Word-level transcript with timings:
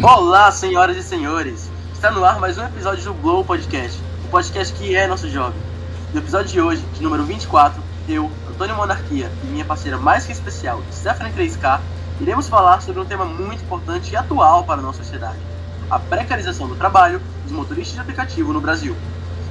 Olá, 0.00 0.48
senhoras 0.52 0.96
e 0.96 1.02
senhores! 1.02 1.68
Está 1.92 2.08
no 2.12 2.24
ar 2.24 2.38
mais 2.38 2.56
um 2.56 2.64
episódio 2.64 3.02
do 3.02 3.14
Glow 3.14 3.44
Podcast, 3.44 4.00
o 4.24 4.28
podcast 4.28 4.72
que 4.74 4.94
é 4.94 5.08
nosso 5.08 5.28
jovem. 5.28 5.60
No 6.14 6.20
episódio 6.20 6.52
de 6.52 6.60
hoje, 6.60 6.84
de 6.94 7.02
número 7.02 7.24
24, 7.24 7.82
eu, 8.08 8.30
Antônio 8.48 8.76
Monarquia 8.76 9.28
e 9.42 9.46
minha 9.48 9.64
parceira 9.64 9.98
mais 9.98 10.24
que 10.24 10.30
especial, 10.30 10.80
Stephanie 10.92 11.32
3K, 11.32 11.80
iremos 12.20 12.46
falar 12.48 12.80
sobre 12.80 13.00
um 13.00 13.04
tema 13.04 13.24
muito 13.24 13.64
importante 13.64 14.12
e 14.12 14.16
atual 14.16 14.62
para 14.62 14.78
a 14.78 14.82
nossa 14.82 15.02
sociedade: 15.02 15.38
a 15.90 15.98
precarização 15.98 16.68
do 16.68 16.76
trabalho 16.76 17.20
dos 17.42 17.50
motoristas 17.50 17.94
de 17.94 18.00
aplicativo 18.00 18.52
no 18.52 18.60
Brasil. 18.60 18.94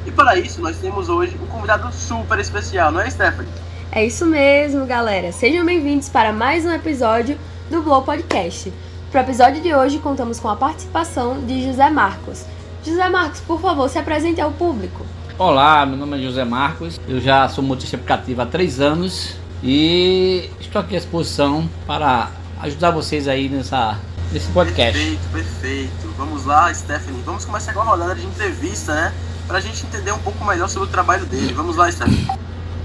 E 0.06 0.12
para 0.12 0.38
isso, 0.38 0.62
nós 0.62 0.78
temos 0.78 1.10
hoje 1.10 1.38
um 1.44 1.48
convidado 1.48 1.92
super 1.92 2.40
especial, 2.40 2.90
não 2.90 3.02
é, 3.02 3.10
Stephanie? 3.10 3.52
É 3.92 4.06
isso 4.06 4.26
mesmo, 4.26 4.86
galera. 4.86 5.34
Sejam 5.34 5.66
bem-vindos 5.66 6.08
para 6.08 6.32
mais 6.32 6.66
um 6.66 6.72
episódio 6.72 7.38
do 7.70 7.82
Glow 7.82 8.02
Podcast. 8.02 8.72
Para 9.18 9.24
o 9.24 9.30
episódio 9.30 9.64
de 9.64 9.74
hoje, 9.74 9.98
contamos 9.98 10.40
com 10.40 10.48
a 10.48 10.56
participação 10.56 11.44
de 11.44 11.66
José 11.66 11.90
Marcos. 11.90 12.46
José 12.86 13.10
Marcos, 13.10 13.40
por 13.40 13.60
favor, 13.60 13.90
se 13.90 13.98
apresente 13.98 14.40
ao 14.40 14.52
público. 14.52 15.04
Olá, 15.40 15.84
meu 15.88 15.98
nome 15.98 16.20
é 16.20 16.22
José 16.22 16.46
Marcos, 16.46 17.00
eu 17.08 17.20
já 17.20 17.50
sou 17.50 17.64
motorista 17.64 17.96
aplicativo 17.96 18.44
há 18.44 18.46
três 18.46 18.80
anos 18.80 19.34
e 19.64 20.52
estou 20.60 20.80
aqui 20.80 20.96
à 20.96 21.00
disposição 21.00 21.68
para 21.88 22.30
ajudar 22.62 22.92
vocês 22.92 23.28
aí 23.28 23.50
nessa, 23.50 23.98
nesse 24.32 24.52
podcast. 24.52 24.94
Perfeito, 24.94 25.32
perfeito. 25.34 26.14
Vamos 26.16 26.46
lá, 26.46 26.72
Stephanie, 26.72 27.24
vamos 27.26 27.44
começar 27.44 27.74
com 27.74 27.80
a 27.80 27.86
rodada 27.86 28.14
de 28.14 28.24
entrevista, 28.24 28.94
né? 28.94 29.14
Para 29.48 29.58
a 29.58 29.62
gente 29.62 29.84
entender 29.84 30.12
um 30.12 30.20
pouco 30.20 30.46
melhor 30.46 30.70
sobre 30.70 30.90
o 30.90 30.92
trabalho 30.92 31.26
dele. 31.26 31.54
Vamos 31.54 31.76
lá, 31.76 31.92
Stephanie. 31.92 32.28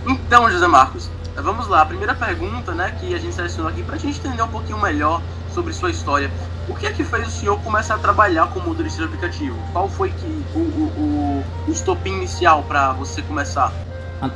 Então, 0.06 0.50
José 0.50 0.66
Marcos, 0.66 1.10
vamos 1.36 1.68
lá. 1.68 1.82
A 1.82 1.86
primeira 1.86 2.14
pergunta, 2.14 2.72
né, 2.72 2.96
que 2.98 3.14
a 3.14 3.18
gente 3.18 3.34
selecionou 3.34 3.70
aqui 3.70 3.82
para 3.82 3.96
a 3.96 3.98
gente 3.98 4.18
entender 4.18 4.42
um 4.42 4.48
pouquinho 4.48 4.80
melhor 4.80 5.20
sobre 5.52 5.72
sua 5.72 5.90
história. 5.90 6.30
O 6.68 6.74
que 6.74 6.86
é 6.86 6.92
que 6.92 7.04
fez 7.04 7.26
o 7.26 7.30
senhor 7.30 7.60
começar 7.60 7.96
a 7.96 7.98
trabalhar 7.98 8.46
como 8.48 8.68
motorista 8.68 8.98
de 8.98 9.04
aplicativo? 9.04 9.56
Qual 9.72 9.88
foi 9.88 10.10
que 10.10 10.26
o, 10.54 10.58
o, 10.58 10.92
o, 10.96 11.44
o 11.68 11.72
estopim 11.72 12.12
inicial 12.12 12.62
para 12.62 12.92
você 12.92 13.22
começar? 13.22 13.72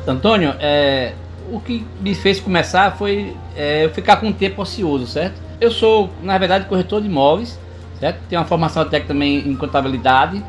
Antônio, 0.06 0.54
é, 0.58 1.14
o 1.50 1.60
que 1.60 1.86
me 2.00 2.14
fez 2.14 2.40
começar 2.40 2.96
foi 2.96 3.36
é, 3.54 3.84
eu 3.84 3.90
ficar 3.90 4.16
com 4.16 4.26
um 4.26 4.32
tempo 4.32 4.62
ocioso, 4.62 5.06
certo? 5.06 5.40
Eu 5.60 5.70
sou, 5.70 6.10
na 6.22 6.36
verdade, 6.36 6.66
corretor 6.66 7.00
de 7.00 7.06
imóveis, 7.06 7.58
certo? 8.00 8.18
Tenho 8.28 8.40
uma 8.40 8.48
formação 8.48 8.84
técnica 8.84 9.08
também 9.08 9.48
em 9.48 9.54
contabilidade. 9.54 10.44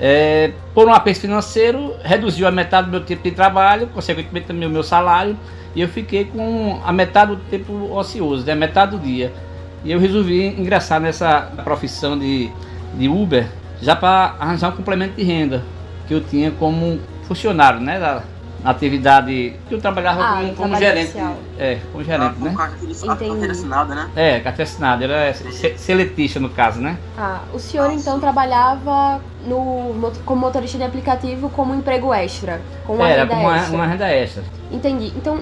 É, 0.00 0.52
por 0.74 0.88
um 0.88 0.92
aperto 0.92 1.20
financeiro, 1.20 1.94
reduziu 2.02 2.46
a 2.46 2.50
metade 2.50 2.86
do 2.86 2.90
meu 2.90 3.00
tempo 3.00 3.22
de 3.22 3.30
trabalho, 3.30 3.86
consequentemente 3.88 4.46
também 4.46 4.68
o 4.68 4.70
meu 4.70 4.82
salário, 4.82 5.36
e 5.74 5.80
eu 5.80 5.88
fiquei 5.88 6.24
com 6.24 6.80
a 6.84 6.92
metade 6.92 7.36
do 7.36 7.42
tempo 7.50 7.92
ocioso, 7.94 8.44
né? 8.46 8.54
metade 8.54 8.92
do 8.92 8.98
dia. 8.98 9.32
E 9.86 9.92
eu 9.92 10.00
resolvi 10.00 10.48
ingressar 10.48 11.00
nessa 11.00 11.42
profissão 11.62 12.18
de, 12.18 12.50
de 12.94 13.08
Uber 13.08 13.46
já 13.80 13.94
para 13.94 14.34
arranjar 14.40 14.70
um 14.70 14.76
complemento 14.76 15.14
de 15.14 15.22
renda 15.22 15.62
que 16.08 16.14
eu 16.14 16.20
tinha 16.20 16.50
como 16.50 16.98
funcionário, 17.22 17.78
né? 17.78 18.00
Da, 18.00 18.22
na 18.64 18.70
atividade 18.70 19.54
que 19.68 19.74
eu 19.74 19.80
trabalhava 19.80 20.24
Ah, 20.24 20.36
como, 20.40 20.54
como 20.56 20.76
gerente. 20.76 21.12
social. 21.12 21.36
É, 21.56 21.78
como 21.92 22.02
gerente, 22.02 22.34
com 22.34 22.44
né? 22.46 22.54
carteira 23.06 23.52
assinada, 23.52 23.94
né? 23.94 24.10
É, 24.16 24.40
carteira 24.40 24.68
assinada, 24.68 25.04
era 25.04 25.32
se- 25.34 25.78
seletista 25.78 26.40
no 26.40 26.48
caso, 26.50 26.80
né? 26.80 26.98
Ah, 27.16 27.42
o 27.54 27.58
senhor 27.60 27.88
Ah, 27.90 27.94
então 27.94 28.14
sim. 28.14 28.20
trabalhava 28.20 29.20
no, 29.46 30.10
como 30.24 30.40
motorista 30.40 30.78
de 30.78 30.82
aplicativo 30.84 31.48
como 31.50 31.72
emprego 31.76 32.12
extra, 32.12 32.60
com 32.84 32.94
uma 32.94 33.08
Era 33.08 33.22
renda 33.22 33.34
como 33.36 33.46
uma, 33.46 33.56
extra. 33.56 33.76
uma 33.76 33.86
renda 33.86 34.08
extra. 34.08 34.42
Entendi. 34.72 35.12
Então, 35.14 35.38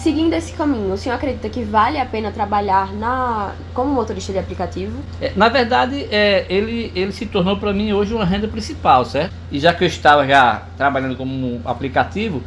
seguindo 0.00 0.32
esse 0.34 0.52
caminho, 0.52 0.92
o 0.92 0.96
senhor 0.96 1.14
acredita 1.14 1.48
que 1.48 1.62
vale 1.64 1.98
a 1.98 2.06
pena 2.06 2.30
trabalhar 2.30 2.92
na 2.94 3.52
como 3.74 3.90
motorista 3.92 4.32
de 4.32 4.38
aplicativo? 4.38 4.98
É, 5.20 5.32
na 5.36 5.48
verdade, 5.48 6.06
é, 6.10 6.46
ele, 6.48 6.90
ele 6.94 7.12
se 7.12 7.26
tornou 7.26 7.56
para 7.58 7.72
mim 7.72 7.92
hoje 7.92 8.14
uma 8.14 8.24
renda 8.24 8.48
principal, 8.48 9.04
certo? 9.04 9.32
E 9.50 9.58
já 9.58 9.72
que 9.74 9.84
eu 9.84 9.88
estava 9.88 10.26
já 10.26 10.62
trabalhando 10.76 11.16
como 11.16 11.60
aplicativo, 11.64 12.42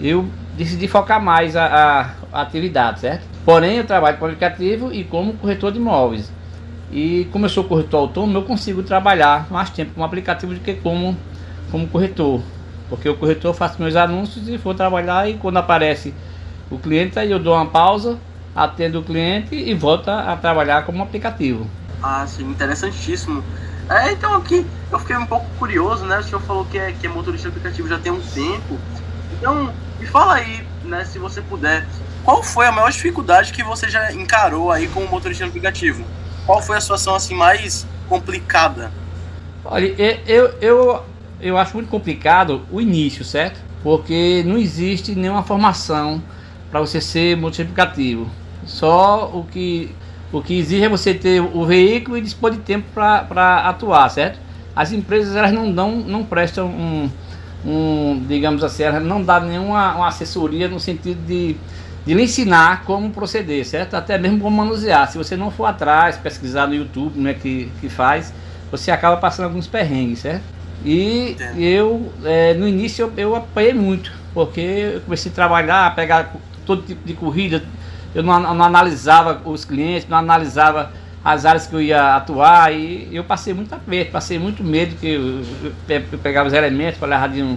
eu 0.00 0.26
decidi 0.56 0.88
focar 0.88 1.22
mais 1.22 1.56
a, 1.56 2.14
a- 2.32 2.42
atividade, 2.42 3.00
certo? 3.00 3.26
Porém, 3.44 3.76
eu 3.78 3.84
trabalho 3.84 4.18
com 4.18 4.26
aplicativo 4.26 4.92
e 4.92 5.04
como 5.04 5.34
corretor 5.34 5.72
de 5.72 5.78
imóveis. 5.78 6.30
E 6.92 7.26
como 7.32 7.46
eu 7.46 7.50
sou 7.50 7.64
corretor 7.64 7.98
autônomo, 7.98 8.38
eu 8.38 8.42
consigo 8.42 8.82
trabalhar 8.82 9.46
mais 9.50 9.70
tempo 9.70 9.92
como 9.94 10.04
aplicativo 10.06 10.54
do 10.54 10.60
que 10.60 10.74
como, 10.74 11.16
como 11.70 11.86
corretor. 11.88 12.40
Porque 12.88 13.08
o 13.08 13.16
corretor 13.16 13.52
faz 13.54 13.76
meus 13.76 13.96
anúncios 13.96 14.48
e 14.48 14.56
vou 14.56 14.74
trabalhar 14.74 15.28
e 15.28 15.34
quando 15.34 15.58
aparece 15.58 16.14
o 16.70 16.78
cliente, 16.78 17.18
aí 17.18 17.30
eu 17.30 17.38
dou 17.38 17.54
uma 17.54 17.66
pausa, 17.66 18.18
atendo 18.54 19.00
o 19.00 19.04
cliente 19.04 19.54
e 19.54 19.74
volto 19.74 20.08
a, 20.08 20.36
trabalhar 20.36 20.84
como 20.84 21.02
aplicativo. 21.02 21.66
Ah, 22.02 22.26
sim, 22.26 22.50
interessantíssimo. 22.50 23.42
É, 23.88 24.12
então 24.12 24.34
aqui 24.34 24.66
eu 24.90 24.98
fiquei 24.98 25.16
um 25.16 25.26
pouco 25.26 25.46
curioso, 25.58 26.04
né? 26.04 26.18
O 26.18 26.22
senhor 26.22 26.40
falou 26.40 26.64
que 26.64 26.78
é, 26.78 26.92
que 26.92 27.06
é 27.06 27.10
motorista 27.10 27.48
aplicativo 27.48 27.88
já 27.88 27.98
tem 27.98 28.12
um 28.12 28.20
tempo. 28.20 28.78
Então, 29.32 29.72
me 29.98 30.06
fala 30.06 30.34
aí, 30.34 30.62
né, 30.84 31.04
se 31.04 31.18
você 31.18 31.40
puder, 31.40 31.86
qual 32.24 32.42
foi 32.42 32.66
a 32.66 32.72
maior 32.72 32.90
dificuldade 32.90 33.52
que 33.52 33.62
você 33.62 33.88
já 33.88 34.12
encarou 34.12 34.70
aí 34.70 34.88
como 34.88 35.06
motorista 35.08 35.46
aplicativo? 35.46 36.04
Qual 36.44 36.60
foi 36.60 36.76
a 36.76 36.80
situação 36.80 37.14
assim 37.14 37.34
mais 37.34 37.86
complicada? 38.08 38.90
Olha, 39.64 39.94
eu, 40.26 40.54
eu, 40.60 41.04
eu 41.40 41.58
acho 41.58 41.74
muito 41.74 41.88
complicado 41.88 42.62
o 42.70 42.80
início, 42.80 43.24
certo? 43.24 43.60
Porque 43.82 44.42
não 44.46 44.58
existe 44.58 45.14
nenhuma 45.14 45.42
formação 45.42 46.22
para 46.70 46.80
você 46.80 47.00
ser 47.00 47.36
multiplicativo. 47.36 48.28
Só 48.66 49.30
o 49.32 49.44
que, 49.44 49.94
o 50.32 50.42
que 50.42 50.58
exige 50.58 50.84
é 50.84 50.88
você 50.88 51.14
ter 51.14 51.40
o 51.40 51.64
veículo 51.64 52.18
e 52.18 52.20
dispor 52.20 52.50
de 52.50 52.58
tempo 52.58 52.86
para 52.92 53.68
atuar, 53.68 54.08
certo? 54.10 54.38
As 54.76 54.92
empresas 54.92 55.34
elas 55.34 55.52
não 55.52 55.72
dão, 55.72 55.96
não 55.96 56.24
prestam 56.24 56.68
um, 56.68 57.10
um 57.64 58.24
digamos 58.28 58.62
assim, 58.62 58.82
elas 58.82 59.02
não 59.02 59.22
dão 59.22 59.40
nenhuma 59.40 59.96
uma 59.96 60.08
assessoria 60.08 60.68
no 60.68 60.78
sentido 60.78 61.24
de, 61.26 61.56
de 62.06 62.14
lhe 62.14 62.22
ensinar 62.22 62.84
como 62.84 63.10
proceder, 63.10 63.64
certo? 63.66 63.94
Até 63.94 64.18
mesmo 64.18 64.38
como 64.38 64.56
manusear. 64.56 65.10
Se 65.10 65.18
você 65.18 65.36
não 65.36 65.50
for 65.50 65.64
atrás, 65.64 66.16
pesquisar 66.16 66.66
no 66.66 66.74
YouTube, 66.74 67.18
né, 67.18 67.34
que, 67.34 67.70
que 67.80 67.88
faz, 67.88 68.32
você 68.70 68.90
acaba 68.90 69.16
passando 69.16 69.46
alguns 69.46 69.66
perrengues, 69.66 70.20
certo? 70.20 70.42
E 70.84 71.36
eu, 71.56 72.12
é, 72.24 72.54
no 72.54 72.68
início, 72.68 73.04
eu, 73.04 73.12
eu 73.16 73.36
apanhei 73.36 73.74
muito, 73.74 74.12
porque 74.32 74.60
eu 74.60 75.00
comecei 75.00 75.32
a 75.32 75.34
trabalhar, 75.34 75.86
a 75.86 75.90
pegar 75.90 76.32
todo 76.68 76.82
tipo 76.82 77.04
de 77.06 77.14
corrida, 77.14 77.64
eu 78.14 78.22
não, 78.22 78.38
não 78.54 78.62
analisava 78.64 79.40
os 79.44 79.64
clientes, 79.64 80.06
não 80.08 80.18
analisava 80.18 80.92
as 81.24 81.44
áreas 81.44 81.66
que 81.66 81.74
eu 81.74 81.80
ia 81.82 82.14
atuar 82.16 82.72
e 82.72 83.08
eu 83.10 83.24
passei 83.24 83.52
muito 83.54 83.74
aperto, 83.74 84.12
passei 84.12 84.38
muito 84.38 84.62
medo 84.62 84.94
que 84.96 85.08
eu, 85.08 85.42
eu 85.64 85.72
pe- 85.86 86.04
eu 86.12 86.18
pegava 86.18 86.46
os 86.46 86.52
elementos 86.54 87.00
levar 87.00 87.28
de 87.28 87.42
um, 87.42 87.56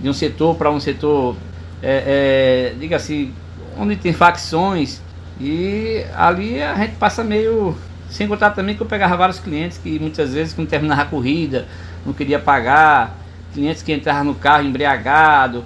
de 0.00 0.08
um 0.08 0.12
setor 0.12 0.54
para 0.56 0.70
um 0.70 0.78
setor, 0.78 1.36
é, 1.82 2.72
é, 2.72 2.78
diga 2.78 2.96
assim, 2.96 3.32
onde 3.78 3.96
tem 3.96 4.12
facções 4.12 5.00
e 5.40 6.04
ali 6.14 6.62
a 6.62 6.74
gente 6.74 6.96
passa 6.96 7.24
meio 7.24 7.74
sem 8.10 8.28
contar 8.28 8.50
também 8.50 8.74
que 8.74 8.82
eu 8.82 8.86
pegava 8.86 9.16
vários 9.16 9.38
clientes 9.38 9.78
que 9.78 9.98
muitas 9.98 10.34
vezes 10.34 10.52
quando 10.52 10.68
terminava 10.68 11.02
a 11.02 11.06
corrida 11.06 11.66
não 12.04 12.12
queria 12.12 12.38
pagar, 12.38 13.16
clientes 13.54 13.82
que 13.82 13.92
entravam 13.92 14.24
no 14.24 14.34
carro 14.34 14.64
embriagado, 14.64 15.64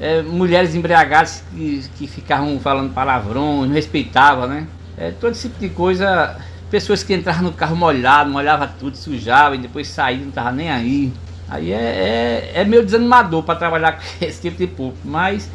é, 0.00 0.22
mulheres 0.22 0.74
embriagadas 0.74 1.44
que, 1.54 1.84
que 1.96 2.06
ficavam 2.06 2.58
falando 2.60 2.92
palavrões, 2.92 3.68
não 3.68 3.74
respeitavam, 3.74 4.46
né? 4.46 4.66
É, 4.96 5.10
todo 5.10 5.32
esse 5.32 5.48
tipo 5.48 5.60
de 5.60 5.68
coisa, 5.70 6.36
pessoas 6.70 7.02
que 7.02 7.14
entravam 7.14 7.42
no 7.44 7.52
carro 7.52 7.76
molhado, 7.76 8.30
molhava 8.30 8.66
tudo, 8.66 8.96
sujava 8.96 9.54
e 9.54 9.58
depois 9.58 9.88
saía, 9.88 10.24
não 10.24 10.30
tava 10.30 10.52
nem 10.52 10.70
aí. 10.70 11.12
Aí 11.48 11.72
é, 11.72 12.50
é, 12.54 12.60
é 12.60 12.64
meio 12.64 12.84
desanimador 12.84 13.42
para 13.42 13.54
trabalhar 13.58 13.92
com 14.00 14.24
esse 14.24 14.40
tipo 14.40 14.56
de 14.56 14.66
público, 14.66 14.98
mas 15.04 15.50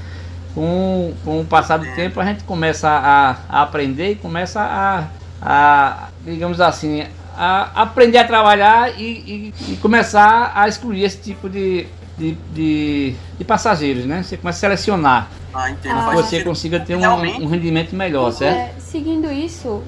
com, 0.53 1.13
com 1.23 1.41
o 1.41 1.45
passar 1.45 1.77
do 1.77 1.85
tempo 1.95 2.19
a 2.19 2.25
gente 2.25 2.43
começa 2.43 2.89
a, 2.89 3.37
a 3.49 3.61
aprender 3.61 4.11
e 4.11 4.15
começa 4.15 4.59
a, 4.61 5.07
a, 5.41 6.07
digamos 6.23 6.59
assim, 6.61 7.05
a 7.35 7.81
aprender 7.83 8.17
a 8.17 8.23
trabalhar 8.23 8.99
e, 8.99 9.53
e- 9.67 9.73
e 9.73 9.77
começar 9.77 10.51
a 10.55 10.67
excluir 10.67 11.03
esse 11.03 11.17
tipo 11.21 11.47
de, 11.49 11.85
de, 12.17 12.31
de, 12.53 13.15
de 13.37 13.45
passageiros, 13.45 14.05
né? 14.05 14.23
Você 14.23 14.37
começa 14.37 14.57
a 14.57 14.59
selecionar 14.59 15.29
Ah, 15.53 15.69
para 15.81 16.09
que 16.09 16.15
você 16.15 16.29
sentido. 16.29 16.47
consiga 16.47 16.79
ter 16.79 16.95
um, 16.95 17.43
um 17.43 17.47
rendimento 17.47 17.95
melhor, 17.95 18.31
certo? 18.31 18.57
É, 18.57 18.79
seguindo 18.79 19.31
isso, 19.31 19.83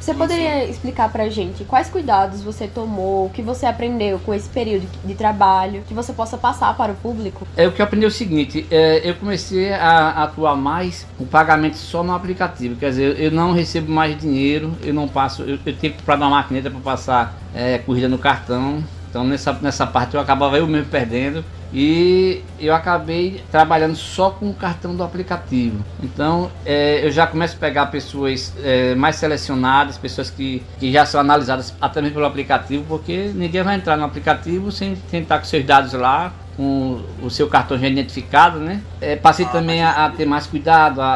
você 0.00 0.14
poderia 0.14 0.64
explicar 0.64 1.10
pra 1.10 1.28
gente 1.28 1.64
quais 1.64 1.88
cuidados 1.88 2.42
você 2.42 2.66
tomou, 2.66 3.26
o 3.26 3.30
que 3.30 3.42
você 3.42 3.66
aprendeu 3.66 4.18
com 4.20 4.32
esse 4.32 4.48
período 4.48 4.88
de 5.04 5.14
trabalho, 5.14 5.82
que 5.86 5.94
você 5.94 6.12
possa 6.12 6.36
passar 6.36 6.76
para 6.76 6.92
o 6.92 6.94
público? 6.96 7.46
É 7.56 7.66
o 7.66 7.72
que 7.72 7.80
eu 7.80 7.84
aprendi 7.84 8.04
é 8.04 8.08
o 8.08 8.10
seguinte, 8.10 8.66
é, 8.70 9.08
eu 9.08 9.14
comecei 9.16 9.72
a 9.72 10.22
atuar 10.24 10.56
mais 10.56 11.06
o 11.18 11.26
pagamento 11.26 11.76
só 11.76 12.02
no 12.02 12.14
aplicativo, 12.14 12.76
quer 12.76 12.90
dizer, 12.90 13.20
eu 13.20 13.30
não 13.30 13.52
recebo 13.52 13.90
mais 13.92 14.18
dinheiro, 14.18 14.72
eu 14.82 14.94
não 14.94 15.06
passo, 15.06 15.42
eu, 15.42 15.58
eu 15.64 15.74
tenho 15.76 15.92
que 15.92 15.98
comprar 16.00 16.16
uma 16.16 16.30
maquineta 16.30 16.70
para 16.70 16.80
passar 16.80 17.38
é, 17.54 17.78
corrida 17.78 18.08
no 18.08 18.18
cartão, 18.18 18.82
então 19.10 19.24
nessa, 19.24 19.52
nessa 19.54 19.86
parte 19.86 20.14
eu 20.14 20.20
acabava 20.20 20.58
eu 20.58 20.66
mesmo 20.66 20.86
perdendo 20.86 21.44
e 21.72 22.42
eu 22.58 22.74
acabei 22.74 23.42
trabalhando 23.50 23.96
só 23.96 24.30
com 24.30 24.48
o 24.50 24.54
cartão 24.54 24.94
do 24.94 25.02
aplicativo. 25.02 25.84
Então 26.02 26.50
é, 26.64 27.04
eu 27.04 27.10
já 27.10 27.26
começo 27.26 27.56
a 27.56 27.58
pegar 27.58 27.86
pessoas 27.86 28.52
é, 28.62 28.94
mais 28.94 29.16
selecionadas, 29.16 29.98
pessoas 29.98 30.30
que, 30.30 30.62
que 30.78 30.90
já 30.92 31.04
são 31.04 31.20
analisadas 31.20 31.74
até 31.80 32.00
mesmo 32.00 32.14
pelo 32.14 32.26
aplicativo, 32.26 32.84
porque 32.88 33.30
ninguém 33.34 33.62
vai 33.62 33.76
entrar 33.76 33.96
no 33.96 34.04
aplicativo 34.04 34.72
sem 34.72 34.94
tentar 35.10 35.38
com 35.38 35.44
seus 35.44 35.64
dados 35.64 35.92
lá, 35.92 36.32
com 36.56 37.00
o 37.22 37.30
seu 37.30 37.48
cartão 37.48 37.78
já 37.78 37.86
identificado, 37.86 38.58
né? 38.58 38.82
É, 39.00 39.14
passei 39.14 39.46
ah, 39.46 39.48
também 39.48 39.82
a, 39.82 40.06
a, 40.06 40.10
ter 40.10 40.26
mais 40.26 40.46
cuidado, 40.46 41.00
a, 41.00 41.14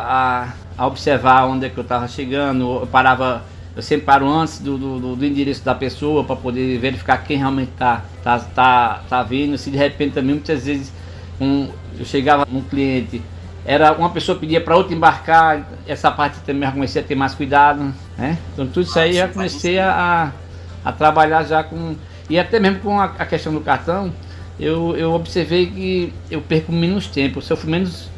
a, 0.79 0.83
a 0.83 0.87
observar 0.87 1.47
onde 1.47 1.67
é 1.67 1.69
que 1.69 1.79
eu 1.79 1.83
estava 1.83 2.07
chegando, 2.07 2.81
eu 2.81 2.87
parava 2.87 3.43
eu 3.75 3.83
sempre 3.83 4.05
paro 4.05 4.29
antes 4.29 4.59
do, 4.59 4.77
do, 4.77 5.17
do 5.17 5.25
endereço 5.25 5.65
da 5.65 5.75
pessoa 5.75 6.25
para 6.25 6.37
poder 6.37 6.79
verificar 6.79 7.19
quem 7.19 7.39
realmente 7.39 7.71
está 7.71 8.03
tá, 8.23 8.39
tá, 8.39 9.03
tá 9.09 9.23
vindo. 9.23 9.57
Se 9.57 9.71
de 9.71 9.77
repente 9.77 10.13
também 10.13 10.35
muitas 10.35 10.67
vezes 10.67 10.93
um, 11.41 11.69
eu 11.99 12.05
chegava 12.05 12.47
num 12.51 12.63
cliente, 12.63 13.23
era 13.65 13.93
uma 13.93 14.11
pessoa 14.11 14.39
pedia 14.39 14.61
para 14.61 14.77
outra 14.77 14.95
embarcar, 14.95 15.67
essa 15.87 16.11
parte 16.11 16.41
também 16.41 16.69
eu 16.69 16.73
comecei 16.73 17.01
a 17.01 17.05
ter 17.05 17.15
mais 17.15 17.35
cuidado. 17.35 17.95
Né? 18.19 18.37
Então 18.53 18.67
tudo 18.67 18.83
isso 18.83 18.99
aí 18.99 19.15
já 19.15 19.29
comecei 19.29 19.79
a, 19.79 20.33
a 20.85 20.93
trabalhar 20.93 21.45
já 21.45 21.63
com. 21.63 21.95
E 22.29 22.39
até 22.39 22.61
mesmo 22.61 22.81
com 22.81 23.01
a, 23.01 23.05
a 23.05 23.27
questão 23.27 23.53
do 23.55 23.61
cartão, 23.61 24.13
eu, 24.61 24.97
eu 24.97 25.13
observei 25.13 25.67
que 25.67 26.13
eu 26.31 26.41
perco 26.41 26.73
menos 26.73 27.07
tempo, 27.07 27.39
eu 27.39 27.43
sofro 27.43 27.71
menos. 27.71 28.11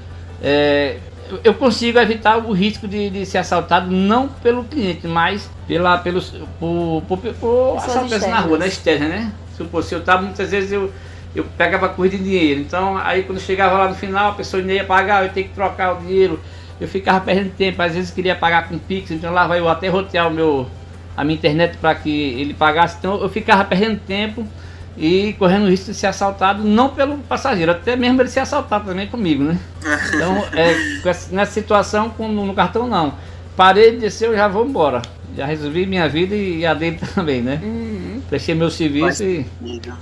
É, 0.43 0.99
eu 1.43 1.55
consigo 1.55 1.99
evitar 1.99 2.39
o 2.39 2.53
risco 2.53 2.87
de, 2.87 3.11
de, 3.11 3.27
ser 3.27 3.39
assaltado 3.39 3.91
não 3.91 4.29
pelo 4.29 4.65
cliente, 4.65 5.07
mas 5.07 5.51
pela, 5.67 5.99
pelos, 5.99 6.33
por, 6.61 7.03
por, 7.09 7.19
por 7.19 7.77
assaltantes 7.77 8.29
na 8.29 8.41
rua, 8.41 8.59
na 8.59 8.67
externa, 8.67 9.09
né? 9.09 9.33
Supor, 9.57 9.83
se 9.83 9.95
eu 9.95 10.01
estava, 10.01 10.23
muitas 10.23 10.51
vezes 10.51 10.73
eu, 10.73 10.93
eu 11.35 11.45
pegava 11.57 11.89
corrida 11.89 12.17
de 12.17 12.25
dinheiro. 12.25 12.61
Então, 12.61 12.97
aí 12.99 13.23
quando 13.23 13.41
chegava 13.41 13.79
lá 13.79 13.89
no 13.89 13.95
final, 13.95 14.33
a 14.33 14.35
pessoa 14.35 14.63
não 14.63 14.71
ia 14.71 14.85
pagar, 14.85 15.25
eu 15.25 15.33
tinha 15.33 15.45
que 15.45 15.55
trocar 15.55 15.97
o 15.97 16.01
dinheiro. 16.01 16.41
Eu 16.81 16.89
ficava 16.89 17.21
perdendo 17.21 17.51
tempo, 17.51 17.81
às 17.81 17.95
vezes 17.95 18.11
queria 18.11 18.35
pagar 18.35 18.69
com 18.69 18.79
Pix, 18.79 19.11
então 19.11 19.33
lá 19.33 19.47
vai 19.47 19.61
eu 19.61 19.69
até 19.69 19.89
rotear 19.89 20.29
o 20.29 20.31
meu, 20.31 20.67
a 21.17 21.23
minha 21.25 21.37
internet 21.37 21.77
para 21.79 21.95
que 21.95 22.11
ele 22.11 22.53
pagasse. 22.53 22.97
Então 22.99 23.21
eu 23.21 23.29
ficava 23.29 23.65
perdendo 23.65 24.01
tempo 24.01 24.47
e 24.97 25.33
correndo 25.35 25.65
o 25.65 25.69
risco 25.69 25.87
de 25.87 25.95
ser 25.95 26.07
assaltado, 26.07 26.63
não 26.63 26.89
pelo 26.91 27.19
passageiro, 27.19 27.73
até 27.73 27.97
mesmo 27.97 28.21
ele 28.23 28.29
ser 28.29 28.41
assaltado 28.41 28.87
também 28.87 29.07
comigo, 29.07 29.45
né? 29.45 29.59
Então, 30.15 30.45
é, 30.53 30.75
nessa 31.31 31.53
situação, 31.53 32.11
com, 32.11 32.29
no 32.29 32.55
cartão 32.55 32.87
não. 32.87 33.15
Parei 33.57 33.93
de 33.93 33.99
descer, 33.99 34.29
eu 34.29 34.35
já 34.35 34.49
vou 34.49 34.67
embora. 34.67 35.03
Já 35.37 35.47
resolvi 35.47 35.85
minha 35.87 36.09
vida 36.09 36.35
e 36.35 36.65
a 36.65 36.75
dele 36.75 36.99
também, 37.15 37.43
né? 37.43 37.61
Uhum. 37.63 38.23
Prestei 38.29 38.55
meu 38.55 38.71
serviço 38.71 39.23
e, 39.25 39.47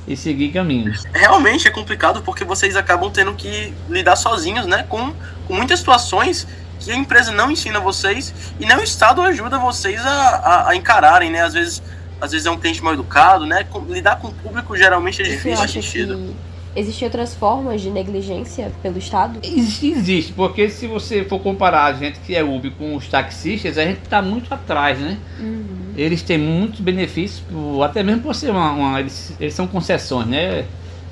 e 0.06 0.16
segui 0.16 0.50
caminho. 0.50 0.92
Realmente 1.12 1.66
é 1.66 1.70
complicado 1.70 2.22
porque 2.22 2.44
vocês 2.44 2.76
acabam 2.76 3.10
tendo 3.10 3.34
que 3.34 3.72
lidar 3.88 4.16
sozinhos, 4.16 4.66
né? 4.66 4.84
Com, 4.88 5.12
com 5.46 5.54
muitas 5.54 5.78
situações 5.78 6.46
que 6.78 6.90
a 6.90 6.96
empresa 6.96 7.32
não 7.32 7.50
ensina 7.50 7.80
vocês 7.80 8.34
e 8.58 8.66
nem 8.66 8.76
o 8.76 8.82
Estado 8.82 9.22
ajuda 9.22 9.58
vocês 9.58 10.04
a, 10.04 10.10
a, 10.10 10.68
a 10.70 10.76
encararem, 10.76 11.30
né? 11.30 11.42
Às 11.42 11.54
vezes 11.54 11.82
às 12.22 12.30
vezes 12.30 12.46
é 12.46 12.50
um 12.52 12.56
cliente 12.56 12.80
mal 12.80 12.94
educado, 12.94 13.44
né? 13.44 13.66
lidar 13.88 14.16
com 14.20 14.28
o 14.28 14.32
público 14.32 14.76
geralmente 14.76 15.20
é 15.20 15.24
difícil. 15.24 15.56
Você 15.56 15.62
acha 15.62 15.80
que 15.80 16.34
existem 16.76 17.06
outras 17.06 17.34
formas 17.34 17.80
de 17.80 17.90
negligência 17.90 18.70
pelo 18.80 18.96
Estado? 18.96 19.40
Existe, 19.42 20.32
porque 20.32 20.70
se 20.70 20.86
você 20.86 21.24
for 21.24 21.40
comparar 21.40 21.86
a 21.86 21.92
gente 21.92 22.20
que 22.20 22.36
é 22.36 22.44
Uber 22.44 22.70
com 22.78 22.94
os 22.94 23.08
taxistas, 23.08 23.76
a 23.76 23.84
gente 23.84 24.02
está 24.04 24.22
muito 24.22 24.54
atrás, 24.54 25.00
né? 25.00 25.18
Uhum. 25.40 25.92
Eles 25.96 26.22
têm 26.22 26.38
muitos 26.38 26.78
benefícios, 26.78 27.42
até 27.84 28.04
mesmo 28.04 28.22
por 28.22 28.36
ser 28.36 28.52
uma. 28.52 28.70
uma 28.70 29.00
eles, 29.00 29.34
eles 29.40 29.52
são 29.52 29.66
concessões, 29.66 30.28
né? 30.28 30.64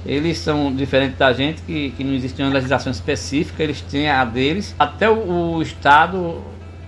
Eles 0.07 0.39
são 0.39 0.73
diferentes 0.73 1.19
da 1.19 1.33
gente, 1.33 1.61
que, 1.63 1.91
que 1.91 2.05
não 2.05 2.15
existe 2.15 2.41
uma 2.41 2.53
legislação 2.53 2.93
específica, 2.93 3.63
eles 3.65 3.81
têm 3.81 4.09
a 4.09 4.25
deles. 4.25 4.77
Até 4.79 5.11
o, 5.11 5.57
o 5.57 5.63
Estado, 5.63 6.41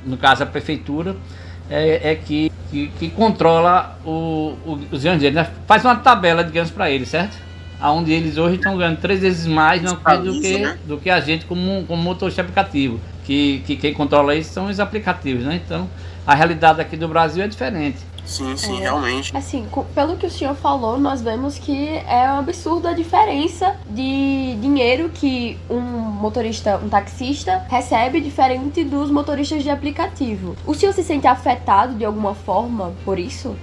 no 0.06 0.16
caso 0.16 0.44
a 0.44 0.46
Prefeitura, 0.46 1.16
é, 1.72 2.12
é 2.12 2.14
que 2.14 2.52
que, 2.72 2.88
que 2.98 3.10
controla 3.10 3.98
o, 4.02 4.56
o, 4.64 4.80
os 4.90 5.04
ganhos 5.04 5.20
deles. 5.20 5.34
Né? 5.34 5.46
Faz 5.66 5.84
uma 5.84 5.94
tabela 5.94 6.42
de 6.42 6.50
ganhos 6.50 6.70
para 6.70 6.90
eles, 6.90 7.08
certo? 7.08 7.36
Onde 7.82 8.12
eles 8.12 8.38
hoje 8.38 8.56
estão 8.56 8.78
ganhando 8.78 8.98
três 8.98 9.20
vezes 9.20 9.46
mais 9.46 9.82
não, 9.82 9.94
do, 9.94 10.40
que, 10.40 10.58
né? 10.58 10.78
do 10.86 10.96
que 10.96 11.10
a 11.10 11.20
gente 11.20 11.44
como, 11.44 11.84
como 11.84 12.02
motorista 12.02 12.40
aplicativo. 12.40 12.98
Que, 13.24 13.62
que 13.66 13.76
quem 13.76 13.92
controla 13.92 14.34
isso 14.34 14.52
são 14.52 14.66
os 14.66 14.80
aplicativos, 14.80 15.44
né? 15.44 15.60
Então 15.64 15.88
a 16.26 16.34
realidade 16.34 16.80
aqui 16.80 16.96
do 16.96 17.06
Brasil 17.08 17.44
é 17.44 17.48
diferente. 17.48 17.98
Sim, 18.24 18.56
sim, 18.56 18.78
é, 18.78 18.80
realmente. 18.82 19.36
Assim, 19.36 19.66
pelo 19.94 20.16
que 20.16 20.26
o 20.26 20.30
senhor 20.30 20.54
falou, 20.54 20.98
nós 20.98 21.20
vemos 21.20 21.58
que 21.58 21.88
é 22.06 22.32
um 22.32 22.38
absurdo 22.38 22.88
a 22.88 22.92
diferença 22.92 23.76
de 23.88 24.56
dinheiro 24.60 25.10
que 25.10 25.58
um 25.68 25.80
motorista, 25.80 26.80
um 26.82 26.88
taxista, 26.88 27.64
recebe 27.68 28.20
diferente 28.20 28.84
dos 28.84 29.10
motoristas 29.10 29.62
de 29.62 29.70
aplicativo. 29.70 30.56
O 30.66 30.74
senhor 30.74 30.92
se 30.92 31.02
sente 31.02 31.26
afetado 31.26 31.94
de 31.94 32.04
alguma 32.04 32.34
forma 32.34 32.92
por 33.04 33.18
isso? 33.18 33.56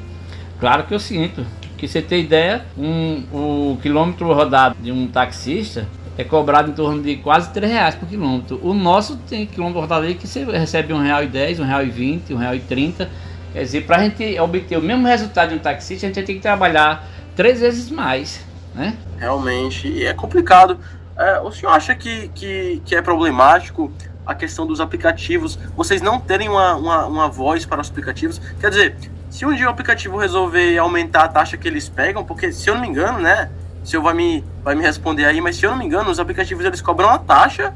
Claro 0.60 0.84
que 0.86 0.94
eu 0.94 1.00
sinto. 1.00 1.46
Que 1.78 1.88
você 1.88 2.02
tem 2.02 2.20
ideia, 2.20 2.66
um, 2.78 3.24
o 3.32 3.78
quilômetro 3.82 4.34
rodado 4.34 4.76
de 4.82 4.92
um 4.92 5.08
taxista 5.08 5.88
é 6.18 6.26
cobrado 6.26 6.70
em 6.70 6.74
torno 6.74 7.02
de 7.02 7.16
quase 7.16 7.54
3 7.54 7.72
reais 7.72 7.96
por 7.96 8.06
quilômetro. 8.06 8.60
O 8.62 8.74
nosso 8.74 9.16
tem 9.16 9.46
quilômetro 9.46 9.80
rodado 9.80 10.06
aí 10.06 10.16
que 10.16 10.28
você 10.28 10.44
recebe 10.44 10.92
R$1,10, 10.92 11.60
R$1,20, 11.60 12.38
R$1,30 12.38 13.08
Quer 13.54 13.64
dizer, 13.64 13.86
para 13.86 13.98
a 13.98 14.04
gente 14.04 14.40
obter 14.40 14.78
o 14.78 14.82
mesmo 14.82 15.08
resultado 15.08 15.50
de 15.50 15.56
um 15.56 15.60
taxista, 15.60 16.06
a 16.06 16.10
gente 16.10 16.24
tem 16.24 16.36
que 16.36 16.42
trabalhar 16.42 17.08
três 17.36 17.60
vezes 17.60 17.90
mais, 17.90 18.46
né? 18.76 18.96
Realmente, 19.18 20.06
é 20.06 20.14
complicado. 20.14 20.80
É, 21.18 21.40
o 21.40 21.52
senhor 21.52 21.72
acha 21.72 21.96
que, 21.96 22.30
que, 22.30 22.82
que 22.86 22.96
é 22.96 23.02
problemático 23.02 23.92
a 24.26 24.36
questão 24.36 24.66
dos 24.66 24.80
aplicativos, 24.80 25.58
vocês 25.76 26.02
não 26.02 26.20
terem 26.20 26.48
uma, 26.48 26.76
uma, 26.76 27.06
uma 27.08 27.28
voz 27.28 27.66
para 27.66 27.82
os 27.82 27.90
aplicativos? 27.90 28.40
Quer 28.60 28.70
dizer, 28.70 28.96
se 29.30 29.46
um 29.46 29.54
dia 29.54 29.68
o 29.68 29.70
aplicativo 29.70 30.18
resolver 30.18 30.78
aumentar 30.78 31.24
a 31.24 31.28
taxa 31.28 31.58
que 31.58 31.68
eles 31.68 31.90
pegam, 31.90 32.24
porque 32.24 32.52
se 32.52 32.70
eu 32.70 32.76
não 32.76 32.82
me 32.82 32.88
engano, 32.88 33.20
né? 33.20 33.50
Se 33.84 33.96
eu 33.96 34.02
vai 34.02 34.14
me, 34.14 34.44
vai 34.64 34.76
me 34.76 34.84
responder 34.84 35.26
aí, 35.26 35.42
mas 35.42 35.56
se 35.56 35.66
eu 35.66 35.72
não 35.72 35.78
me 35.78 35.86
engano, 35.86 36.12
os 36.12 36.20
aplicativos 36.20 36.64
eles 36.64 36.82
cobram 36.82 37.10
a 37.10 37.18
taxa 37.18 37.74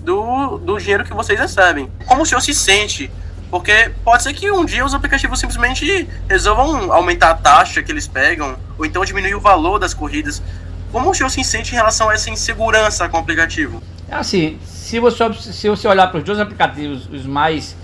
do, 0.00 0.58
do 0.58 0.78
dinheiro 0.78 1.04
que 1.04 1.14
vocês 1.14 1.38
recebem. 1.38 1.90
Como 2.06 2.22
o 2.22 2.26
senhor 2.26 2.40
se 2.40 2.52
sente 2.52 3.10
porque 3.54 3.92
pode 4.02 4.24
ser 4.24 4.34
que 4.34 4.50
um 4.50 4.64
dia 4.64 4.84
os 4.84 4.94
aplicativos 4.94 5.38
simplesmente 5.38 6.08
resolvam 6.28 6.92
aumentar 6.92 7.30
a 7.30 7.34
taxa 7.34 7.84
que 7.84 7.92
eles 7.92 8.08
pegam, 8.08 8.56
ou 8.76 8.84
então 8.84 9.04
diminuir 9.04 9.36
o 9.36 9.40
valor 9.40 9.78
das 9.78 9.94
corridas. 9.94 10.42
Como 10.90 11.08
o 11.08 11.14
senhor 11.14 11.30
se 11.30 11.44
sente 11.44 11.70
em 11.72 11.76
relação 11.76 12.10
a 12.10 12.14
essa 12.14 12.28
insegurança 12.28 13.08
com 13.08 13.16
o 13.16 13.20
aplicativo? 13.20 13.80
É 14.08 14.16
assim, 14.16 14.58
se 14.64 14.98
você, 14.98 15.32
se 15.34 15.68
você 15.68 15.86
olhar 15.86 16.08
para 16.08 16.18
os 16.18 16.24
dois 16.24 16.40
aplicativos, 16.40 17.08
os 17.08 17.24
mais 17.24 17.76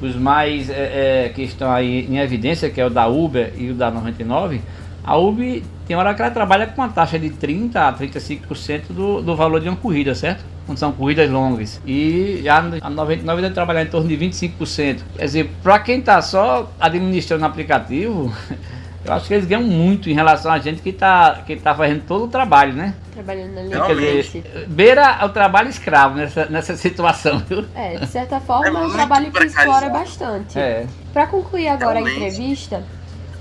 os 0.00 0.14
mais 0.14 0.70
é, 0.70 1.24
é, 1.24 1.28
que 1.30 1.42
estão 1.42 1.72
aí 1.72 2.06
em 2.06 2.18
evidência, 2.18 2.70
que 2.70 2.80
é 2.80 2.86
o 2.86 2.90
da 2.90 3.08
Uber 3.08 3.54
e 3.56 3.70
o 3.70 3.74
da 3.74 3.90
99, 3.90 4.62
a 5.06 5.16
Uber 5.16 5.62
tem 5.86 5.96
hora 5.96 6.12
que 6.12 6.20
ela 6.20 6.30
trabalha 6.30 6.66
com 6.66 6.82
uma 6.82 6.88
taxa 6.88 7.18
de 7.18 7.30
30 7.30 7.80
a 7.80 7.92
35% 7.92 8.82
do, 8.90 9.22
do 9.22 9.36
valor 9.36 9.60
de 9.60 9.68
uma 9.68 9.76
corrida, 9.76 10.14
certo? 10.14 10.44
quando 10.66 10.78
são 10.78 10.92
corridas 10.92 11.30
longas. 11.30 11.80
E 11.86 12.40
já 12.42 12.58
a 12.58 12.90
99 12.90 13.42
deve 13.42 13.54
trabalhar 13.54 13.82
em 13.82 13.86
torno 13.86 14.08
de 14.08 14.16
25%. 14.18 15.00
Quer 15.16 15.24
dizer, 15.24 15.50
para 15.62 15.78
quem 15.78 16.00
está 16.00 16.20
só 16.20 16.70
administrando 16.80 17.44
o 17.44 17.46
aplicativo, 17.46 18.34
eu 19.04 19.12
acho 19.12 19.28
que 19.28 19.34
eles 19.34 19.46
ganham 19.46 19.62
muito 19.62 20.10
em 20.10 20.12
relação 20.12 20.50
a 20.50 20.58
gente 20.58 20.82
que 20.82 20.88
está 20.88 21.42
que 21.46 21.54
tá 21.54 21.72
fazendo 21.72 22.02
todo 22.04 22.24
o 22.24 22.28
trabalho, 22.28 22.72
né? 22.72 22.94
Trabalhando 23.12 23.54
na 23.54 23.62
linha. 23.62 23.94
Dizer, 23.94 24.66
beira 24.66 25.24
o 25.24 25.28
trabalho 25.28 25.68
escravo 25.68 26.16
nessa, 26.16 26.46
nessa 26.46 26.76
situação, 26.76 27.38
viu? 27.48 27.64
É, 27.74 27.98
de 27.98 28.06
certa 28.08 28.40
forma 28.40 28.80
é, 28.80 28.86
um 28.86 28.90
trabalho 28.90 29.30
que 29.30 29.44
explora 29.44 29.88
bastante. 29.88 30.58
É. 30.58 30.84
Para 31.12 31.28
concluir 31.28 31.68
agora 31.68 32.00
Realmente. 32.00 32.24
a 32.24 32.28
entrevista, 32.28 32.82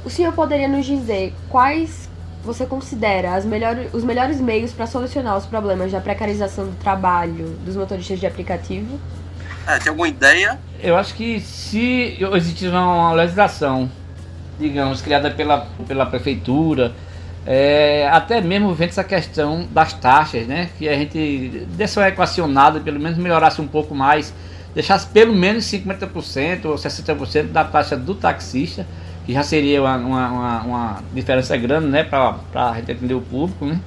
o 0.05 0.09
senhor 0.09 0.31
poderia 0.33 0.67
nos 0.67 0.85
dizer 0.85 1.33
quais 1.49 2.07
você 2.43 2.65
considera 2.65 3.33
as 3.33 3.43
melhores, 3.43 3.91
os 3.91 4.03
melhores 4.03 4.39
meios 4.39 4.71
para 4.71 4.85
solucionar 4.85 5.35
os 5.35 5.47
problemas 5.47 5.91
da 5.91 5.99
precarização 5.99 6.65
do 6.65 6.75
trabalho 6.75 7.57
dos 7.65 7.75
motoristas 7.75 8.19
de 8.19 8.27
aplicativo? 8.27 8.99
É, 9.67 9.79
tem 9.79 9.89
alguma 9.89 10.07
ideia? 10.07 10.59
Eu 10.81 10.95
acho 10.95 11.15
que 11.15 11.39
se 11.39 12.17
existisse 12.33 12.67
uma 12.67 13.13
legislação, 13.13 13.89
digamos, 14.59 15.01
criada 15.01 15.31
pela, 15.31 15.67
pela 15.87 16.05
prefeitura, 16.05 16.93
é, 17.47 18.07
até 18.11 18.39
mesmo 18.41 18.75
vendo 18.75 18.89
essa 18.89 19.03
questão 19.03 19.67
das 19.71 19.93
taxas, 19.93 20.45
né? 20.45 20.69
Que 20.77 20.87
a 20.87 20.95
gente 20.95 21.65
desse 21.69 21.97
uma 21.97 22.07
equacionada, 22.07 22.79
pelo 22.79 22.99
menos 22.99 23.17
melhorasse 23.17 23.59
um 23.59 23.67
pouco 23.67 23.95
mais, 23.95 24.31
deixasse 24.75 25.07
pelo 25.07 25.33
menos 25.33 25.65
50% 25.65 26.65
ou 26.65 26.75
60% 26.75 27.51
da 27.51 27.63
taxa 27.63 27.97
do 27.97 28.13
taxista 28.13 28.85
que 29.25 29.33
já 29.33 29.43
seria 29.43 29.81
uma, 29.81 29.97
uma, 29.97 30.61
uma 30.61 31.03
diferença 31.13 31.57
grande 31.57 31.87
né, 31.87 32.03
para 32.03 32.37
a 32.53 32.73
gente 32.75 33.13
o 33.13 33.21
público. 33.21 33.65
Né? 33.65 33.79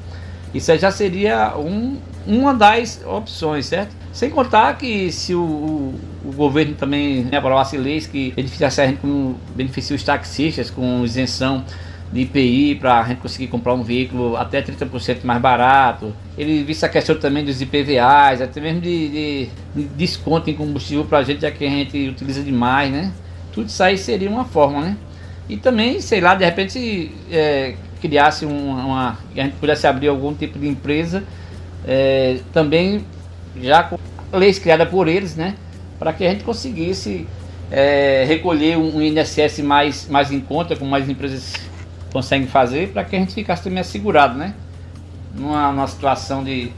Isso 0.53 0.77
já 0.77 0.91
seria 0.91 1.57
um, 1.57 1.99
uma 2.27 2.55
das 2.55 3.03
opções, 3.07 3.67
certo? 3.67 3.95
Sem 4.13 4.31
contar 4.31 4.77
que 4.77 5.13
se 5.13 5.35
o, 5.35 5.41
o, 5.41 5.95
o 6.25 6.33
governo 6.33 6.75
também 6.75 7.25
né, 7.25 7.39
aprovasse 7.39 7.77
leis 7.77 8.07
que 8.07 8.33
beneficiassem 8.33 8.85
a 8.85 8.87
gente 8.89 8.99
como 8.99 9.39
beneficia 9.55 9.95
os 9.95 10.03
taxistas 10.03 10.71
com 10.71 11.05
isenção 11.05 11.65
de 12.13 12.23
IPI 12.23 12.77
para 12.77 13.01
a 13.01 13.05
gente 13.05 13.19
conseguir 13.19 13.49
comprar 13.49 13.75
um 13.75 13.83
veículo 13.83 14.37
até 14.37 14.63
30% 14.63 15.25
mais 15.25 15.41
barato. 15.41 16.15
Ele 16.37 16.65
vista 16.65 16.87
a 16.87 16.89
questão 16.89 17.17
também 17.17 17.45
dos 17.45 17.61
IPVAs, 17.61 18.41
até 18.41 18.61
mesmo 18.61 18.81
de, 18.81 19.09
de, 19.09 19.49
de 19.77 19.85
desconto 19.89 20.49
em 20.49 20.55
combustível 20.55 21.05
para 21.05 21.19
a 21.19 21.23
gente, 21.23 21.43
já 21.43 21.51
que 21.51 21.65
a 21.65 21.71
gente 21.71 22.09
utiliza 22.09 22.43
demais, 22.43 22.91
né? 22.91 23.13
Tudo 23.53 23.69
isso 23.69 23.83
aí 23.83 23.99
seria 23.99 24.31
uma 24.31 24.45
forma, 24.45 24.81
né? 24.81 24.97
E 25.49 25.57
também, 25.57 26.01
sei 26.01 26.21
lá, 26.21 26.35
de 26.35 26.45
repente 26.45 27.11
é, 27.31 27.75
criasse 28.01 28.45
uma, 28.45 28.85
uma, 28.85 29.19
a 29.37 29.41
gente 29.43 29.57
pudesse 29.57 29.87
abrir 29.87 30.09
algum 30.09 30.35
tipo 30.35 30.59
de 30.59 30.69
empresa 30.69 31.25
é, 31.87 32.41
também 32.53 33.05
já 33.61 33.83
com 33.83 33.99
leis 34.33 34.59
criadas 34.59 34.89
por 34.89 35.09
eles, 35.09 35.37
né? 35.37 35.55
Para 35.99 36.13
que 36.13 36.25
a 36.27 36.31
gente 36.31 36.45
conseguisse 36.45 37.27
é, 37.71 38.25
recolher 38.27 38.77
um, 38.77 39.01
INSS 39.01 39.61
mais, 39.61 40.09
mais 40.09 40.31
em 40.31 40.41
conta, 40.41 40.77
como 40.77 40.91
mais 40.91 41.09
empresas 41.09 41.55
conseguem 42.13 42.47
fazer, 42.47 42.89
para 42.89 43.05
que 43.05 43.17
a 43.17 43.19
gente 43.19 43.35
ficasse 43.35 43.65
também 43.65 43.81
assegurado, 43.81 44.37
né? 44.39 44.55
Numa, 45.35 45.73
numa 45.73 45.87
situação 45.87 46.45
de 46.45 46.73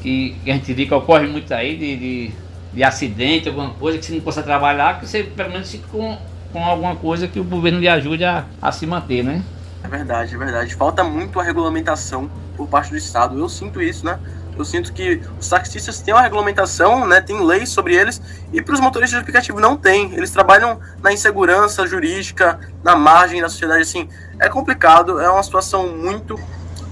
que, 0.00 0.36
que 0.44 0.50
a 0.50 0.54
gente 0.54 0.72
vê 0.72 0.86
que 0.86 0.94
ocorre 0.94 1.26
muito 1.26 1.52
aí 1.52 1.76
de, 1.76 1.96
de, 1.96 2.30
de, 2.72 2.84
acidente, 2.84 3.48
alguma 3.48 3.70
coisa, 3.70 3.98
que 3.98 4.04
você 4.04 4.12
não 4.12 4.20
possa 4.20 4.42
trabalhar, 4.42 5.00
que 5.00 5.06
você 5.06 5.22
pelo 5.22 5.50
menos 5.50 5.74
com, 5.90 6.16
com 6.52 6.64
alguma 6.64 6.96
coisa 6.96 7.28
que 7.28 7.38
o 7.38 7.44
governo 7.44 7.78
lhe 7.78 7.88
ajude 7.88 8.24
a, 8.24 8.44
a 8.60 8.72
se 8.72 8.86
manter, 8.86 9.22
né? 9.22 9.42
É 9.82 9.88
verdade, 9.88 10.34
é 10.34 10.38
verdade. 10.38 10.74
Falta 10.74 11.02
muito 11.02 11.40
a 11.40 11.42
regulamentação 11.42 12.30
por 12.56 12.68
parte 12.68 12.90
do 12.90 12.96
Estado. 12.96 13.38
Eu 13.38 13.48
sinto 13.48 13.80
isso, 13.80 14.04
né? 14.04 14.18
Eu 14.56 14.64
sinto 14.64 14.92
que 14.92 15.22
os 15.38 15.48
taxistas 15.48 16.00
têm 16.00 16.12
uma 16.12 16.22
regulamentação, 16.22 17.06
né, 17.06 17.20
tem 17.20 17.42
leis 17.42 17.70
sobre 17.70 17.94
eles, 17.94 18.20
e 18.52 18.60
para 18.60 18.74
os 18.74 18.80
motoristas 18.80 19.16
de 19.16 19.22
aplicativo 19.22 19.58
não 19.58 19.74
tem. 19.74 20.12
Eles 20.12 20.30
trabalham 20.30 20.78
na 21.02 21.12
insegurança 21.12 21.86
jurídica, 21.86 22.60
na 22.82 22.94
margem 22.94 23.40
da 23.40 23.48
sociedade, 23.48 23.82
assim. 23.82 24.06
É 24.38 24.50
complicado, 24.50 25.18
é 25.18 25.30
uma 25.30 25.42
situação 25.42 25.88
muito 25.96 26.38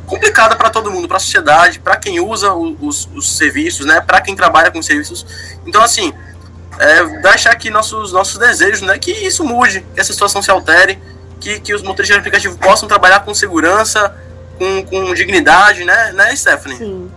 complicada 0.07 0.57
para 0.57 0.71
todo 0.71 0.91
mundo, 0.91 1.07
para 1.07 1.19
a 1.19 1.21
sociedade, 1.21 1.79
para 1.79 1.97
quem 1.97 2.19
usa 2.19 2.55
os, 2.55 3.07
os 3.15 3.37
serviços, 3.37 3.85
né, 3.85 4.00
para 4.00 4.23
quem 4.23 4.35
trabalha 4.35 4.71
com 4.71 4.81
serviços. 4.81 5.27
Então, 5.67 5.83
assim, 5.83 6.15
é, 6.78 7.04
deixar 7.20 7.50
aqui 7.50 7.70
nossos, 7.70 8.12
nossos 8.12 8.38
desejos, 8.38 8.82
né, 8.82 8.99
que 8.99 9.11
isso 9.11 9.44
mude, 9.44 9.85
que 9.94 10.00
essa 10.00 10.12
situação 10.12 10.40
se 10.40 10.50
altere, 10.50 10.99
que, 11.40 11.61
que 11.61 11.75
os 11.75 11.82
motoristas 11.82 12.16
de 12.16 12.20
aplicativo 12.20 12.56
possam 12.58 12.88
trabalhar 12.88 13.20
com 13.20 13.35
segurança, 13.35 14.16
com, 14.58 14.85
com 14.85 15.14
dignidade, 15.14 15.85
né, 15.85 16.12
né, 16.12 16.35
Stephanie? 16.35 16.76
Sim. 16.76 17.11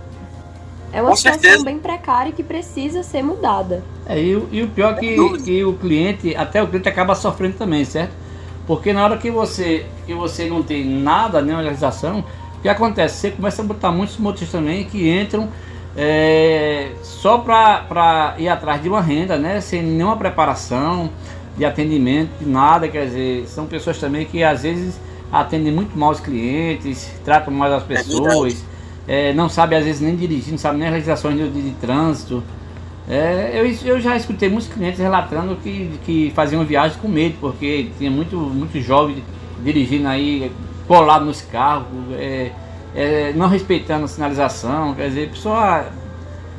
É 0.94 1.02
uma 1.02 1.12
Com 1.12 1.16
situação 1.16 1.42
certeza. 1.42 1.64
bem 1.64 1.80
precária 1.80 2.30
e 2.30 2.34
que 2.34 2.44
precisa 2.44 3.02
ser 3.02 3.24
mudada. 3.24 3.82
É, 4.06 4.20
e, 4.20 4.36
o, 4.36 4.50
e 4.52 4.62
o 4.62 4.68
pior 4.68 4.94
é 4.94 5.00
que, 5.00 5.38
que 5.40 5.64
o 5.64 5.74
cliente, 5.74 6.36
até 6.36 6.62
o 6.62 6.68
cliente 6.68 6.90
acaba 6.90 7.16
sofrendo 7.16 7.56
também, 7.58 7.86
certo? 7.86 8.12
Porque 8.68 8.92
na 8.92 9.04
hora 9.04 9.18
que 9.18 9.32
você, 9.32 9.86
que 10.06 10.14
você 10.14 10.50
não 10.50 10.62
tem 10.62 10.86
nada, 10.86 11.42
nenhuma 11.42 11.62
realização, 11.62 12.26
o 12.58 12.62
que 12.62 12.68
acontece? 12.68 13.16
Você 13.18 13.32
começa 13.32 13.62
a 13.62 13.66
botar 13.66 13.92
muitos 13.92 14.18
motivos 14.18 14.52
também 14.52 14.84
que 14.84 15.10
entram 15.10 15.50
é, 15.96 16.92
só 17.04 17.40
para 17.40 18.36
ir 18.38 18.48
atrás 18.48 18.82
de 18.82 18.90
uma 18.90 19.02
renda, 19.02 19.38
né? 19.38 19.60
Sem 19.62 19.84
nenhuma 19.84 20.16
preparação 20.16 21.10
de 21.58 21.66
atendimento, 21.66 22.30
de 22.40 22.46
nada, 22.50 22.88
quer 22.88 23.06
dizer, 23.06 23.48
são 23.48 23.66
pessoas 23.66 24.00
também 24.00 24.26
que 24.26 24.44
às 24.44 24.64
vezes 24.64 25.00
atendem 25.32 25.72
muito 25.72 25.98
mal 25.98 26.12
os 26.12 26.20
clientes, 26.20 27.12
tratam 27.24 27.54
mal 27.54 27.72
as 27.74 27.84
é 27.84 27.86
pessoas. 27.86 28.64
É 29.08 29.34
não 29.34 29.50
sabe 29.50 29.76
às 29.76 29.84
vezes 29.84 30.00
nem 30.00 30.16
dirigir, 30.16 30.52
não 30.52 30.58
sabe 30.58 30.78
nem 30.78 30.88
as 30.88 30.94
legislações 30.94 31.38
de, 31.38 31.50
de, 31.50 31.62
de 31.62 31.72
trânsito. 31.76 32.44
É, 33.10 33.52
eu, 33.54 33.66
eu 33.84 34.00
já 34.00 34.16
escutei 34.16 34.48
muitos 34.48 34.68
clientes 34.68 35.00
relatando 35.00 35.56
que, 35.58 35.92
que 36.06 36.32
faziam 36.36 36.64
viagens 36.64 37.00
com 37.02 37.08
medo, 37.08 37.36
porque 37.42 37.90
tinha 37.98 38.12
muito, 38.12 38.38
muito 38.38 38.80
jovem 38.80 39.24
dirigindo 39.64 40.08
aí, 40.08 40.52
colado 40.88 41.26
nos 41.26 41.42
carros, 41.42 41.88
é, 42.14 42.52
é, 42.96 43.34
não 43.34 43.48
respeitando 43.48 44.06
a 44.06 44.08
sinalização, 44.08 44.94
quer 44.94 45.10
dizer, 45.10 45.30
pessoa 45.30 45.86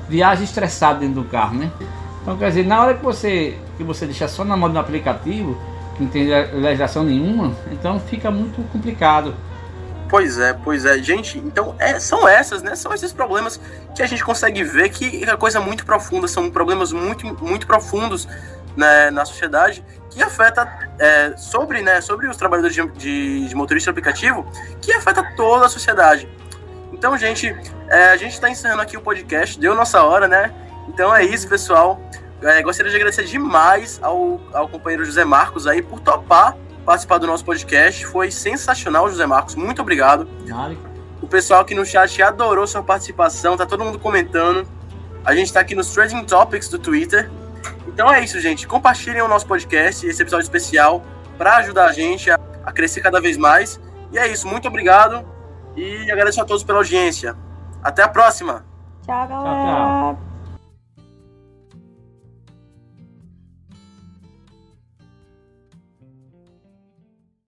viaja 0.09 0.43
estressada 0.43 1.01
dentro 1.01 1.23
do 1.23 1.25
carro, 1.25 1.57
né? 1.57 1.71
Então 2.23 2.37
quer 2.37 2.49
dizer, 2.49 2.67
na 2.67 2.81
hora 2.81 2.95
que 2.95 3.05
você, 3.05 3.59
que 3.77 3.85
você 3.85 4.07
deixa 4.07 4.29
só 4.29 4.45
na 4.45 4.57
mão 4.57 4.71
do 4.71 4.79
aplicativo, 4.79 5.59
que 5.97 6.03
não 6.03 6.11
tem 6.11 6.27
legislação 6.27 7.05
nenhuma, 7.05 7.53
então 7.71 7.99
fica 8.01 8.31
muito 8.31 8.63
complicado. 8.71 9.35
Pois 10.09 10.39
é, 10.39 10.53
pois 10.53 10.85
é. 10.85 10.99
Gente, 10.99 11.39
então 11.39 11.75
é, 11.79 11.99
são 11.99 12.29
essas, 12.29 12.63
né? 12.63 12.75
São 12.75 12.93
esses 12.93 13.13
problemas 13.13 13.59
que 13.95 14.03
a 14.03 14.07
gente 14.07 14.23
consegue 14.23 14.63
ver 14.63 14.91
que 14.91 15.25
é 15.25 15.37
coisa 15.37 15.59
muito 15.61 15.87
profunda, 15.87 16.29
são 16.29 16.51
problemas 16.51 16.93
muito, 16.93 17.27
muito 17.43 17.67
profundos 17.67 18.29
né, 18.77 19.11
na 19.11 19.25
sociedade 19.25 19.83
que 20.13 20.23
afeta 20.23 20.91
é, 20.99 21.35
sobre, 21.37 21.83
né, 21.83 22.01
sobre 22.01 22.29
os 22.29 22.37
trabalhadores 22.37 22.75
de, 22.75 22.87
de, 22.93 23.49
de, 23.49 23.55
motorista 23.55 23.91
aplicativo, 23.91 24.47
que 24.81 24.93
afeta 24.93 25.23
toda 25.37 25.67
a 25.67 25.69
sociedade. 25.69 26.29
Então, 26.93 27.17
gente, 27.17 27.57
é, 27.89 28.11
a 28.11 28.17
gente 28.17 28.33
está 28.33 28.51
encerrando 28.51 28.83
aqui 28.83 28.97
o 28.97 29.01
podcast, 29.01 29.59
deu 29.59 29.75
nossa 29.75 30.03
hora, 30.03 30.29
né? 30.29 30.53
Então 30.89 31.15
é 31.15 31.25
isso, 31.25 31.49
pessoal. 31.49 32.01
É, 32.43 32.61
gostaria 32.63 32.91
de 32.91 32.97
agradecer 32.97 33.25
demais 33.25 33.99
ao, 34.03 34.41
ao 34.53 34.69
companheiro 34.69 35.05
José 35.05 35.25
Marcos 35.25 35.67
aí 35.67 35.81
por 35.81 36.01
topar 36.01 36.57
participar 36.85 37.19
do 37.19 37.27
nosso 37.27 37.45
podcast. 37.45 38.07
Foi 38.07 38.31
sensacional, 38.31 39.09
José 39.09 39.27
Marcos. 39.27 39.55
Muito 39.55 39.83
obrigado. 39.83 40.29
Vale. 40.49 40.79
O 41.21 41.27
pessoal 41.27 41.61
aqui 41.61 41.75
no 41.75 41.85
chat 41.85 42.21
adorou 42.21 42.67
sua 42.67 42.83
participação, 42.83 43.57
tá 43.57 43.65
todo 43.65 43.85
mundo 43.85 43.99
comentando. 43.99 44.67
A 45.25 45.35
gente 45.35 45.53
tá 45.53 45.61
aqui 45.61 45.75
nos 45.75 45.93
Trending 45.93 46.25
Topics 46.25 46.69
do 46.69 46.79
Twitter. 46.79 47.31
Então 47.93 48.13
é 48.13 48.23
isso, 48.23 48.41
gente. 48.41 48.67
Compartilhem 48.67 49.23
o 49.23 49.29
nosso 49.29 49.47
podcast, 49.47 50.07
esse 50.07 50.23
episódio 50.23 50.45
especial, 50.45 51.03
para 51.37 51.57
ajudar 51.57 51.87
a 51.87 51.93
gente 51.93 52.31
a, 52.31 52.39
a 52.65 52.73
crescer 52.73 53.01
cada 53.01 53.21
vez 53.21 53.37
mais. 53.37 53.81
E 54.11 54.19
é 54.19 54.27
isso. 54.27 54.47
Muito 54.47 54.69
obrigado. 54.69 55.27
E 55.77 56.11
agradeço 56.11 56.41
a 56.41 56.45
todos 56.45 56.63
pela 56.63 56.79
audiência. 56.79 57.37
Até 57.83 58.03
a 58.03 58.09
próxima. 58.09 58.65
Tchau, 59.05 59.29
galera. 59.29 59.57
Tchau, 59.57 59.77
tchau. 59.77 60.02